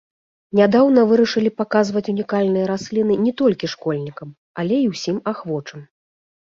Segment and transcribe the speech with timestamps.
[0.59, 4.29] Нядаўна вырашылі паказваць унікальныя расліны не толькі школьнікам,
[4.65, 5.79] але і ўсім ахвочым.